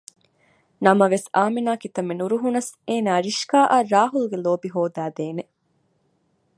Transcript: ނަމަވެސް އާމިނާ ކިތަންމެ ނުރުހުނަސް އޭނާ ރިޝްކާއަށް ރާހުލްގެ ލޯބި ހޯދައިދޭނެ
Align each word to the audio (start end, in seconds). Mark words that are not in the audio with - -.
ނަމަވެސް 0.85 1.27
އާމިނާ 1.35 1.71
ކިތަންމެ 1.81 2.13
ނުރުހުނަސް 2.19 2.69
އޭނާ 2.87 3.11
ރިޝްކާއަށް 3.25 3.89
ރާހުލްގެ 3.93 4.37
ލޯބި 4.45 4.69
ހޯދައިދޭނެ 4.75 5.43